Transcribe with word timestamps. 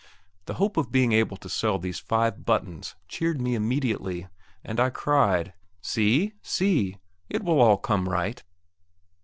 The 0.45 0.55
hope 0.55 0.77
of 0.77 0.91
being 0.91 1.11
able 1.11 1.37
to 1.37 1.47
sell 1.47 1.77
these 1.77 1.99
five 1.99 2.43
buttons 2.43 2.95
cheered 3.07 3.39
me 3.39 3.53
immediately, 3.53 4.27
and 4.63 4.79
I 4.79 4.89
cried, 4.89 5.53
"See, 5.79 6.33
see; 6.41 6.97
it 7.29 7.43
will 7.43 7.61
all 7.61 7.77
come 7.77 8.09
right!" 8.09 8.43